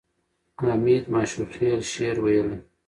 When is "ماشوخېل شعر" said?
1.13-2.17